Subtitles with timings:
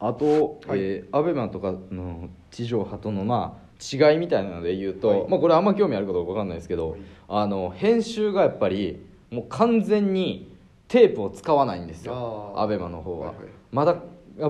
[0.00, 0.80] あと、はい。
[0.80, 5.28] えーアベマとかの地上波とのまあ違いみたいなので言うと、はい。
[5.28, 7.00] まあ、これあんま興味あるかどうか分かんないですけど、はい。
[7.28, 10.56] あの編集がやっぱりもう完全に
[10.88, 13.46] テープを使わないんですよアベマの方は、はいはい。
[13.70, 13.96] まだ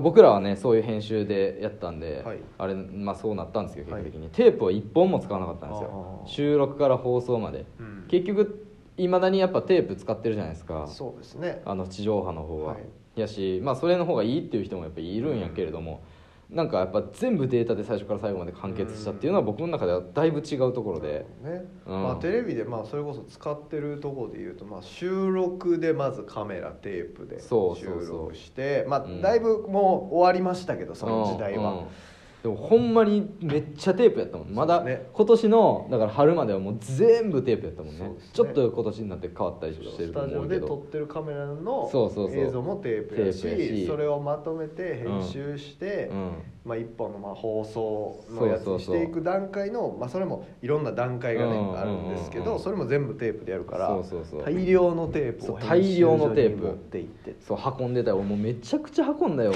[0.01, 2.39] 僕らはねそういう編集でやったんで、はい。
[2.57, 6.23] あれまあそうなったんですけどはい結果的に、テープを1本も使わなかったんですよ。
[6.25, 8.05] 収録から放送まで、うん。
[8.07, 10.87] 結局いまだにやっぱテープ使ってるじゃないですか。
[10.87, 11.61] そうですね。
[11.65, 13.19] あの地上波の方は、はい。
[13.19, 16.01] やしまあそれの方がいいっていう人もやっぱりいるんやけれども、
[16.49, 21.65] なんかやっぱ全部データで最初から最後まで完結したっていうのは僕の中ではだいぶ違うところで、ね。
[21.85, 22.03] うん。
[22.03, 29.21] まあ、テレビでまあそれこそ使ってるところで言うと、まあ、収録でまずカメラテープで収録してまあうん。
[29.21, 31.85] だいぶもう終わりましたけどその時代は、うんうん
[32.43, 34.47] でもほんまにめっちゃテープやったもん。
[34.49, 38.09] まだ今年のだから春まではもう全部テープやったもんね。
[38.09, 38.15] ね。
[38.33, 41.89] ちょっと今年になって変わったりしてるスとタジオで撮思うけどってるカメラの
[42.33, 46.31] 映像もテープやしそれをまとめて編集して、うん
[46.63, 53.99] まあ、一本のまあ放送のやつにしていく段階のまあ、それもいろんな段階がね、うんあるんですけど、それも全部テープでやるから
[54.45, 56.67] 大量のテープを大量のテープ。
[56.67, 57.35] 持って行って。
[57.39, 58.17] そう運んでたよ。
[58.17, 59.53] 俺もうめちゃくちゃ運んだよ。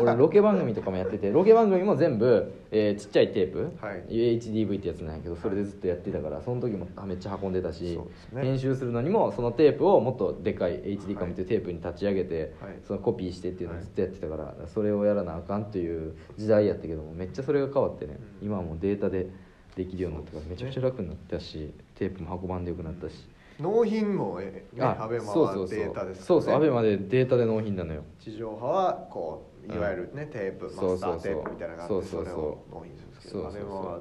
[0.00, 1.30] 俺ロケ番組とかもやってて。
[1.30, 4.04] ロケ番組も全部、えーちっちゃいテープ、はい。
[4.08, 7.98] UHDV ってやつなんやけどそれでずっとやってたからその時もめっちゃ運んでたし、
[8.32, 8.42] ね。
[8.42, 12.78] 編集するのにもそのテープをもっとでかい HD カムっていうテープに立ち上げて、はい。
[12.86, 18.46] そのコピーしてっていうのをずっとやってたから、それをやらなあかんっていう時代やったけどもめっちゃそれが変わってね、うん。
[18.46, 19.28] 今はもうデータで
[19.76, 23.28] できるようになったからめちゃくちゃ楽になったしテープも運ばんでよくなったし、
[23.60, 25.78] 納品もえねあアベマそうそうそう。
[25.78, 28.02] はデータですそうそうアベママでデータで納品なのよ。
[28.18, 32.24] 地上波はこういわゆるね、テープマスターテープみたいなのがあってそうそう。
[32.24, 33.60] そうれを納品するんですけどそうそうそう。
[33.60, 34.00] アベマは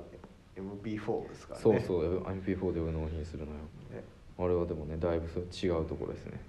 [0.55, 1.63] MP4 ですからね。
[1.63, 2.23] そうそう。
[2.23, 3.57] MP4 で納品するのよ。
[3.91, 4.03] ね。
[4.37, 6.39] あれはでもねだいぶ違うところですね。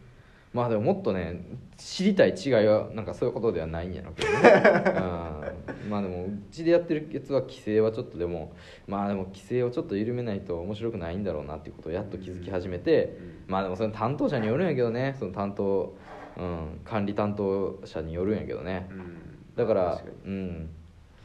[0.57, 1.45] まあでももっとね
[1.77, 4.39] 知りたい違いはなんかそういうことではないんやろうけどね、
[5.85, 8.55] うん、まあでもうちでやってるやつは規制はちょっとでも
[8.87, 15.95] まあでも規制をちょっと緩めないと面白くないんだろうなっていうことをやっと気づき始めて、まあでもその担当者によるんやけどねその担当、
[16.37, 18.89] うん、管理担当者によるんやけどね。
[18.91, 19.37] うん。
[19.57, 20.71] だからうん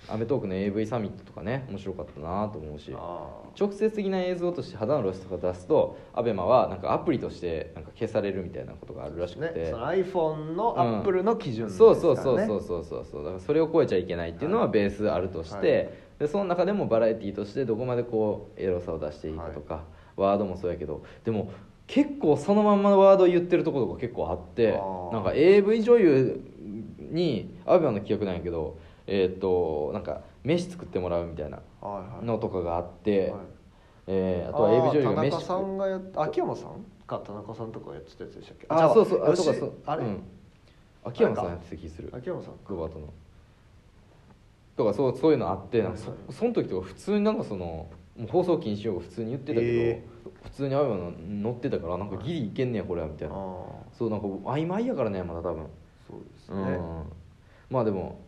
[0.09, 2.91] 『アメトーーク』の AV サミットとかね面白かったなと思うし。
[2.95, 3.27] あ
[3.59, 9.69] 直接的な映像として肌の露出とか出すと ABEMA はなんかアプリとしてなんか消されるみたいなことがあるらしくて、ーね。
[9.69, 13.23] その iPhone のアップルの基準ですそうからねそうそうそうそうそうそう。
[13.23, 15.89] だからそれを超えちゃいけないっていうのはベースあるとして、はい。
[16.19, 19.83] でその中でもバラエティーとしてどこまでこうエロさを出していいかとか、
[20.15, 21.03] ワードもそうやけど。
[21.23, 21.51] でも
[21.93, 25.11] 結構そのまんまワードを言ってるところが結構あってあー。
[25.11, 26.41] なんか AV 女優
[27.11, 32.25] に ABEMA の企画なんやけどえーっとなんか飯作ってもらうみたいなはいはい。
[32.25, 33.39] のとかがあって、はい。
[34.07, 38.65] えーあとは AV 女優が田飯中さんがやっ秋山さんか田中さんとかやってたやつでしたっけ？
[38.69, 39.73] あそうそうあとかそう。
[39.85, 40.23] あれ、うん。
[41.03, 42.09] 秋山さんやってた気する。
[42.13, 43.07] 秋山さんロバートの。
[44.77, 47.89] とかそうそういうのあってなんかはいそその時とか普通になんかそのも
[48.25, 50.03] う放送禁止用語普通に言ってたけど、え
[50.43, 53.35] 普通にああいうの乗ってたからなんかギリいけんねやこれはみたいな。
[53.91, 55.67] そうなんか曖昧やからねまだ多分。
[56.07, 57.03] そうですね、うん。
[57.69, 58.21] まあでも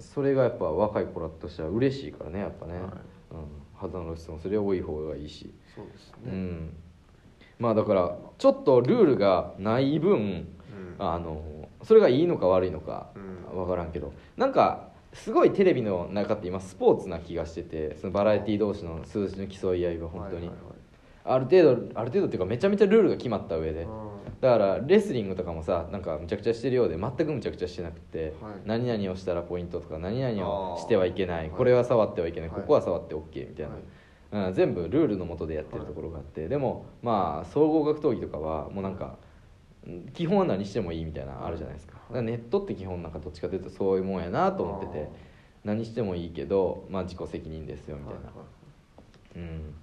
[0.00, 2.82] それがやっぱ若い子らとしては嬉しいからねやっぱね、はい。
[2.82, 2.88] うん、
[3.74, 5.52] 肌の露出もそれは多い方がいいし。
[5.74, 6.76] そうですね、うん。
[7.58, 10.46] まあだからちょっとルールがない分うん。
[10.98, 13.18] あのそれがいいのか悪いのかう
[13.54, 13.56] ん。
[13.56, 14.12] 分からんけど。
[14.38, 20.71] なんかすごいテレビの中って今スポーツな気がしててそのバラエティー同士の数字の競い合いは本当に、はいはい
[21.24, 23.84] ある程度ある程度っていうかめちゃめちゃルールが決まった上で。
[23.84, 24.12] はい
[24.42, 28.52] だからレスリングとかもさなんかむちゃくちゃしてるようで全くむちゃくちゃしてなくて、はい。
[28.64, 31.50] 何々をしたらポイントとか何々をしてはいけないはい。
[31.50, 32.60] これは触ってはいけない、はい。
[32.62, 33.66] ここは触って OK みたい
[34.32, 39.16] な、うん、全部ルールのもとでやってるところがあって、でもまあ総合格闘技とかはもうなんか
[39.86, 45.08] うん基本は何してもいいみたいなのあるじゃないですか,、だからネットって基本なんかどっちかというとそういうもんやなと思ってて
[45.64, 48.32] 何してもいいけど、まあ、自己責任ですよみたいな、
[49.36, 49.74] うん、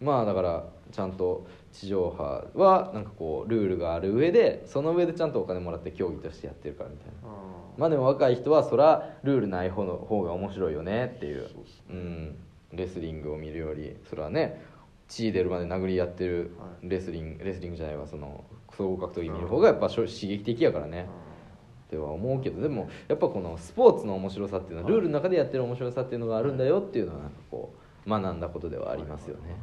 [0.00, 7.28] まあだからちゃんと地上波はなんかこうルールがある上でその上でちゃんとお金もらって競技としてやってるからみたいな。
[7.76, 11.48] まあでも若い人はそらルールない方の方が面白いよねっていう。
[11.48, 11.54] そ
[11.90, 12.36] うん、
[12.72, 14.60] レスリングを見るよりそれはね
[15.06, 18.44] 血出るまで殴り合ってるはいレスリングレスリングじゃないわその
[18.76, 21.06] 総合格闘技見る方がやっぱ刺激的やからね。
[21.88, 27.74] っては思うけどでもやっぱこのスポーツの面白さっていうのはルールの中でやってる面白さっていうのがあるんだよっていうのはなんかこ
[28.06, 29.56] う学んだことではありますよね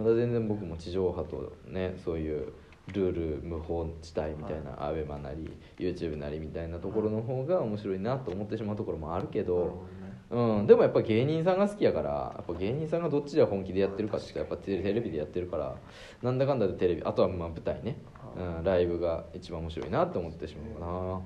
[0.00, 2.52] まだ全然僕も地上波とねそういう
[2.92, 9.86] ルール無法地帯みたいな ABEMA なり YouTube なりみたいなところの方が面白いなと思ってしまうところもあるけど、
[10.30, 15.76] うん、でもやっぱ芸人さんが好きやからやっぱ芸人さんがどっちで本気でやってるかってやっぱテレテレビでやってるから
[16.22, 17.96] なんだかんだでテレビあとはまあ舞台ね、
[18.36, 21.20] うん、ライブが一番面白いなと思ってしまうかな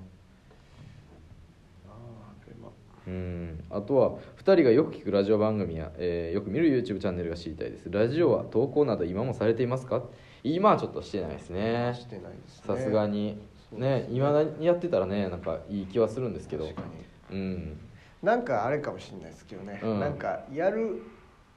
[3.06, 3.65] うん。
[3.71, 7.91] あとは2人がよく聞くラジオ番組や、えーよく見る YouTube チャンネルが知りたいです。
[7.91, 10.03] ラジオは投稿など今もされていますか？
[10.43, 11.93] 今はちょっとしてないですね。
[11.95, 12.77] してないですね。
[12.77, 13.39] さすがに。
[13.73, 14.06] ね。
[14.11, 16.65] 今だにやってたらねなんかいい気はするんですけど。
[16.65, 16.83] 確か
[17.31, 17.39] に。
[17.39, 17.79] うん、
[18.23, 20.01] なんかあれかもしれないですけどね、うん。
[20.01, 21.03] なんかやる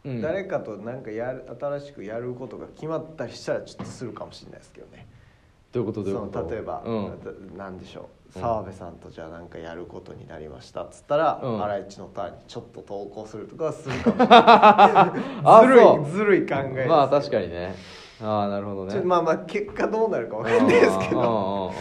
[0.06, 5.06] うん、誰かとなんかやる新しくやることが決まったりしたらちょっとするかもしれないですけどね
[5.72, 6.04] どういうこと？
[6.04, 6.40] どういうこと？
[6.40, 8.04] その例えば、うん、なんでしょう？
[8.04, 11.58] うん澤部さんとじゃあなんかやることになりましたっつったら、うん。
[11.60, 16.06] ハライチのターンにちょっと投稿するとかはするかもしれない。
[16.12, 17.74] ずるいずるい考えまあ確かにね。
[18.22, 19.02] ああなるほどね。
[19.02, 21.74] まあまあ結果どうなるかわかんないですけど。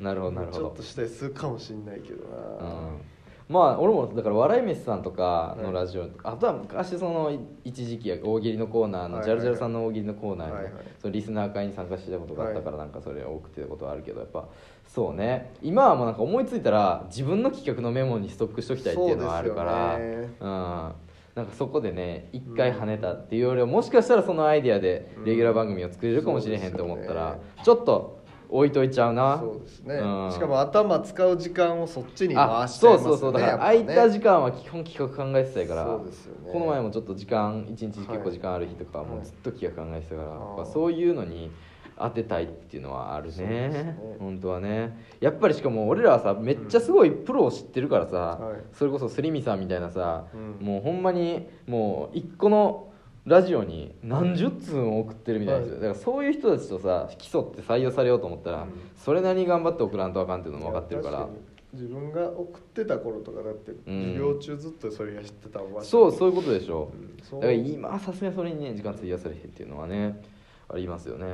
[0.00, 0.58] なるほどなるほど。
[0.58, 3.00] ちょっとしたりするかもしれないけどな、うん
[3.48, 7.30] まあ俺もだから笑い飯さんとかのラジオ、あとは昔その
[7.62, 10.68] 一時期や大喜利のコーナーのジャルジャルさんの大喜利のコーナーに
[11.00, 14.48] そのリスナー会に参加してたことがあったからなんかそれ多くてことはあるけどやっぱ
[14.86, 15.52] そうね。
[15.62, 20.94] 今はもうなんか思いついたら自分の企画のメモにストックしときたいっていうのはあるからうん。
[21.34, 28.23] なんかそこでね一回跳ねたっていうよりはもしかしたらそのアイディアでレギュラー番組を作れるかもしれへんと思ったら、ちょっと
[28.54, 29.38] 置いといちゃうな。
[29.40, 30.30] そうですね、うん。
[30.30, 35.84] しかも頭使う時間をそっちにあ回しちゃいそうますよねそうそうだから空いた時間は基本企画考えてたから。
[35.84, 36.52] そうですよね。
[36.52, 41.50] この前もちょっと時間一日結構はい時間ある日とかもうずっと企画考えてたから、はいやっぱそういうのに
[41.98, 43.44] 当てたいっていうのはあるね。
[43.44, 43.98] ね。
[44.20, 44.96] 本当はね。
[45.20, 48.60] やっぱりしかも俺らはさめっちゃすごいプロを知ってるからさ、はい。
[48.72, 50.64] それこそスリミさんみたいなさ、うん。
[50.64, 52.88] もうほんまにもう一個の
[53.26, 55.80] ラジオに何十通も送ってるみたいな人、はい。
[55.80, 58.68] だからそういう人たちとさ競って採用されようと思ったら、うん。
[58.96, 61.28] それなりに頑張って送らんとあかんっていうのも分かってるから。
[61.72, 64.02] 自分が送ってた頃とかだってうん。
[64.02, 66.96] 授業中ずっとそれやってたわそうそういうことでしょ、う
[67.36, 67.40] ん。
[67.40, 70.22] だから今はさすがにそれにね時間費やされへんっていうのはね
[70.68, 71.26] ありますよね、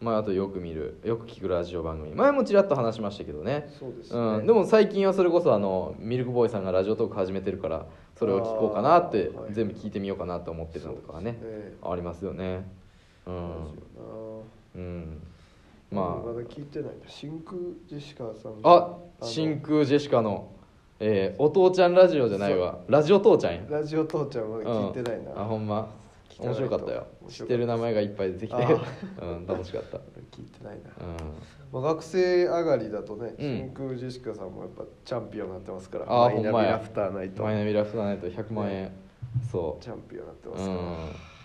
[0.00, 2.14] まああとよく見るよく聞くラジオ番組。
[2.14, 3.70] 前もちらっと話しましたけどね。
[3.78, 11.36] そうですね、うん、でも最近はそれこそあのミルクボーイさんがラジオトーク始めてるからそれを聞こうかなって全部聞いてみようかなと思ってるのとかはね。
[11.40, 11.76] そうですね。
[11.82, 12.64] ありますよね。
[13.26, 13.40] うん、ラ
[14.76, 15.20] うん、
[15.90, 16.02] ジオな。
[16.02, 17.56] ままだ聞いてないな真空
[17.86, 20.48] ジェシカさんあ真空ジェシカの、
[21.00, 22.78] えーお父ちゃんラジオじゃないわ。
[22.88, 23.60] ラジオ父ちゃんや。
[23.68, 25.88] ラジオ父ちゃんまだ聞いてないな、うん、あほんま
[26.38, 27.06] 面白かったよ。
[27.22, 28.64] 面白かった知ってる名前がいっぱい出てきて。
[28.64, 28.68] あ
[29.22, 29.98] うん楽しかった。
[30.32, 31.82] 聞いてないな、うん。
[31.82, 33.58] まあ、学生上がりだとね、うん。
[33.58, 36.06] 真空ジェシカさんもやっぱチャンピオンになってますから。
[36.08, 37.42] あーマイナビラフターナイト。
[37.42, 38.92] マイナビラフターナイト100万円、
[39.50, 40.96] そチャンピオンになってう、ますから、うん、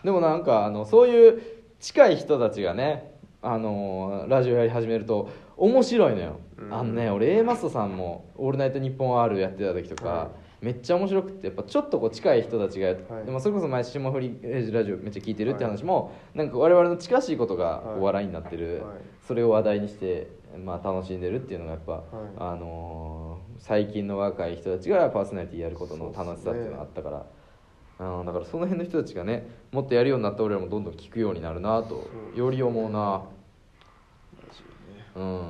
[0.04, 1.42] でもなんかあのそういう
[1.80, 6.74] 近い人たちがねあのラジオやり始めると面白いのよ、うん。
[6.74, 13.26] あのね俺 A マストさんも「オールナイトニッポン R」やってた時とか、はめっちゃ面白くてやっぱちょっとこう近い人たちがはい。
[13.26, 18.00] でもそれこそ前霜降りラジオめっちゃ聞いてるって話も、なんか我々の近しいことがはい。
[18.00, 18.98] お笑いになってる、はい。
[19.26, 20.28] それを話題にして、
[20.66, 21.98] まあ、楽しんでるっていうのがやっぱ、い。
[22.38, 27.26] あのー最近の若い人たちがパーソナリティやることの楽しさっていうのがあったか
[28.00, 33.24] ら、うん、だからその辺の人たちがねもっとやるようになった俺らもどんどん聞くようになるなとうんより思うな、
[35.16, 35.50] うん、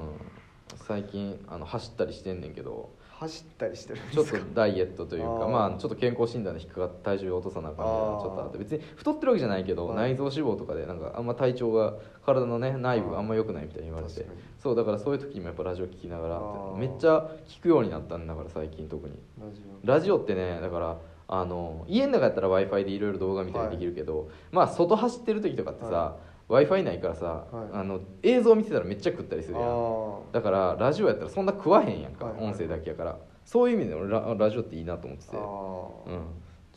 [0.87, 2.89] 最近あの走ったりしてんねんけど
[3.19, 10.13] 走ったりしてるちょっとダイエットというかまあちょっと健康診断で引っかかって体重を落とさなあかんみたいなちょっとあって別に太ってるわけじゃないけど、はい。
[10.13, 11.95] 内臓脂肪とかでなんかあんま体調が
[12.25, 14.25] 体のね内部があんま良くないみたいに言われて。
[14.57, 16.41] そうだからそういう時にもやっぱラジオ聞きながら
[16.77, 19.15] めっちゃ聞くようになったんだから最近特に。
[19.39, 26.17] ラジラジオってねだからあの家の中やったら w i f i でいろいろ動画見たりできるけど、まあ外走ってる時とかってさ、は
[26.49, 27.69] w i f i ないからさ、はい。
[27.73, 29.63] あの映像見てたらめっちゃ食ったりするやん。
[29.69, 33.17] オだからラジオやったらそんな食わへんやんか、はいはい音声だけやから。
[33.45, 35.37] そういう意味で俺ララジオっていいなと思ってて。
[35.37, 35.39] う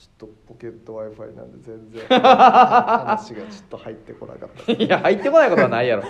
[0.02, 4.72] ちょっとポケット w i f i なんで全然 話がちょっと入ってこなかった。
[4.72, 6.02] んいや入ってこないことはないやろ。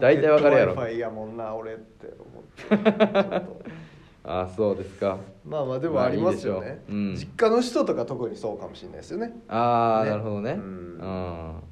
[0.00, 0.74] 大体わかるやろ。
[0.74, 2.06] W i f i やもんな俺って。
[2.06, 3.62] 思ってちょっと。
[4.24, 5.18] ああそうですか。
[5.44, 7.08] まあまあでもありますよね、まあいいう。
[7.10, 7.14] うん。
[7.16, 9.34] 実家の人とか特にそうかもしれないですよね。
[9.48, 10.10] ああ、ね。
[10.10, 10.52] なるほどね。
[10.52, 10.96] ううん。
[10.96, 11.71] ん、そ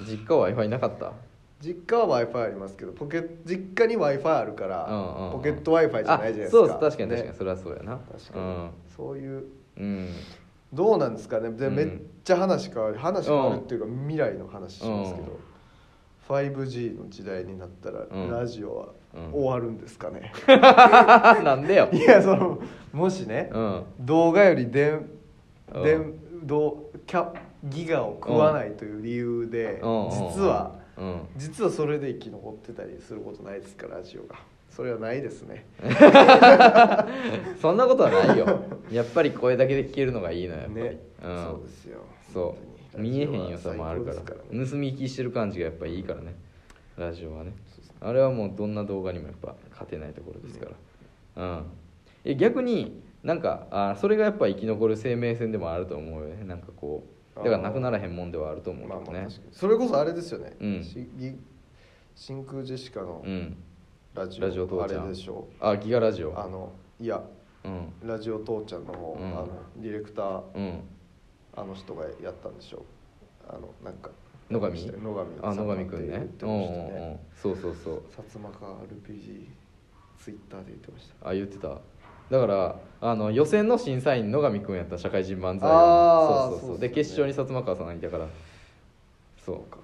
[0.00, 1.12] 実家は w i f i なかった？
[1.60, 5.32] 実家は w i f i ありますけどポケ実家に w i f i あるから、うんうんうん。
[5.32, 6.58] ポケット w i f i じゃないじゃないですか。
[6.58, 6.78] あそうです。
[6.80, 7.34] 確かに確かに、ね。
[7.38, 7.96] それはそうやな。
[7.96, 9.44] 確かに、そういう
[9.78, 10.08] うん、うん、
[10.72, 11.50] どうなんですかね？
[11.50, 11.74] で、うん。
[11.74, 11.88] めっ
[12.24, 15.38] ちゃ話変わる話変わるっていうか、未来の話しますけど、
[16.28, 18.30] 5G の時代になったら、うん。
[18.30, 21.88] ラジオはうん終わるんですかね、 なんでよ。
[21.92, 22.58] いやその
[22.92, 23.84] もしね、うん。
[24.00, 25.08] 動画より電
[25.74, 25.82] うん。
[25.82, 26.14] 電
[26.44, 27.32] 動キャ
[27.64, 30.10] ギガを食わないという理由で、うん。
[30.10, 31.20] 実は、うん。
[31.36, 34.36] 実はそれで生き残ってたりすることないですかラジオが。
[34.70, 35.64] それはないですね。
[37.62, 38.60] そんなことはないよ。
[38.90, 42.00] やっぱり声だけで聞けるのがいいのよやっぱり、ね、うん、そうですよ。
[42.32, 42.44] そう。
[42.44, 42.56] 本
[42.92, 43.10] 当に。
[43.10, 44.70] 見えへん良さもあるからラジオは最高ですからね。
[44.70, 46.34] 盗み聞きしてる感じがやっぱいいからね。
[46.96, 47.52] ラジオはね。
[48.00, 50.66] あれはもうどんな動画にもやっぱ勝てないところですか
[51.36, 51.64] ら、うん。
[52.24, 56.44] え逆になんかあそれがやっぱ生き残る生命線でもあると思うよね。
[56.44, 59.20] なんかこうだからなくならへんもんではあると思うけまあどね。
[59.20, 59.52] まあ確かに。
[59.54, 60.84] それこそあれですよね、うん。
[62.14, 63.56] 真空ジェシカのうん
[64.14, 65.04] ラジオ,、ラジオ父あちゃん。
[65.04, 65.46] れでしょ。
[65.60, 66.38] あギガラジオ。
[66.38, 67.22] あのいや
[67.64, 67.92] うん。
[68.02, 69.26] ラジオ父ちゃんの方、うん。
[69.26, 70.80] あのディレクターうん。
[71.54, 72.84] あの人がやったんでしょ。
[73.48, 74.10] あのなんか
[74.50, 74.70] 野上？
[74.70, 76.62] 野上あ野上くん言ねってまうんう
[77.14, 78.02] んそうそうそう。
[78.08, 79.46] 薩摩川 RPG
[80.18, 81.28] ツイッターで言ってました。
[81.28, 81.78] あ言ってた
[82.30, 86.78] だからあの予選の審査員野上くんやった社会人漫才あーそうそうそう。
[86.78, 88.26] で決勝に薩摩川さんがいたから。
[89.44, 89.78] そうか。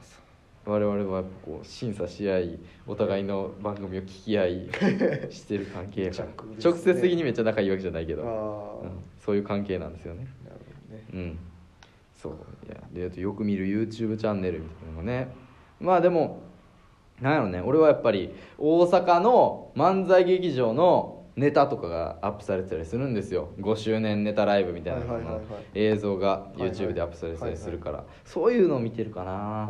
[0.65, 4.69] 我々はやっぱこう審査し合いお互いの番組を聞き合い
[5.31, 6.09] してる関係
[6.65, 8.85] 直接的にめっちゃ仲いいわけじゃないけど、
[9.19, 10.29] そういう関係なんですよね。
[10.45, 10.57] なる
[10.89, 11.05] ほどね。
[11.13, 11.39] うん。
[12.15, 12.37] そう。
[12.97, 15.35] いやでよく見る YouTube チャンネルみたいなのがね。
[15.81, 16.41] まあでも
[17.21, 17.61] なんやろね。
[17.61, 23.49] 俺はやっぱり大阪の漫才劇場のネタとかがアップされてたりするんですよ。
[23.59, 25.41] 5周年ネタライブみたいなの
[25.75, 28.05] 映像が YouTube でアップされてたりするから。
[28.27, 29.33] そういうのを見てるかな。
[29.33, 29.65] あ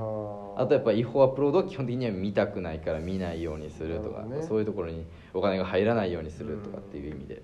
[0.57, 4.43] あとやっぱ違法アップロードは基本的には見たくないから見ないようにするとかね。
[4.43, 7.43] そういうところにお金が入らないようにするとかっていう意味で。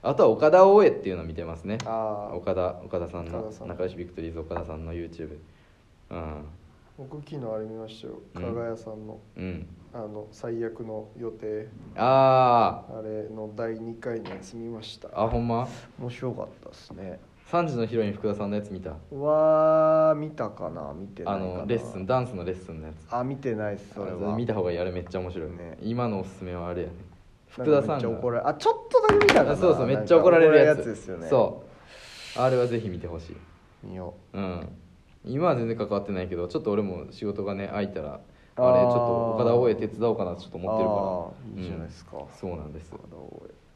[0.00, 1.76] あとは岡田大江っていうのを見てますね。
[1.84, 3.52] 岡田岡田さんの。
[3.66, 5.36] 仲良しビクトリーズ岡田さんの YouTube
[6.10, 6.44] うん。
[6.96, 8.14] 僕昨日あれ見ましたよ。
[8.34, 11.68] うん加賀屋さんの、うんあの最悪の予定。
[11.96, 15.08] ああれの第2回のやつ見ました。
[15.14, 15.66] ああほんま？
[15.98, 17.20] 面白かったですね。
[17.50, 18.96] 3時のヒロイン福田さんのやつ見た？
[19.10, 20.92] は見たかな？
[20.94, 21.54] 見てないあかな。
[21.60, 23.14] のレッスンダンスのレッスンのやつ。
[23.14, 24.36] あ見てないっすそれは。
[24.36, 24.78] 見た方がいい。
[24.78, 25.78] あれめっちゃ面白い、ね。
[25.80, 26.94] 今のおすすめはあれやね。
[27.48, 27.98] 福田さんが。
[27.98, 29.52] かめっちゃ怒られあちょっとだけ見たかな。
[29.52, 30.84] あそうそうめっちゃ怒られるやつ。
[30.84, 31.28] ですよね。
[31.28, 31.64] そ
[32.36, 32.40] う。
[32.40, 33.36] あれはぜひ見てほしい。
[33.82, 34.68] 見ようん。
[35.24, 38.20] 今は全然関わってないけどちょっと俺も仕事がね空いたら
[38.58, 41.60] あれちょっと岡田大江手伝おうかなとちょっと思ってるから。
[41.62, 42.16] いいじゃないですか。
[42.18, 42.28] うん。
[42.32, 43.67] そうなんです岡田大江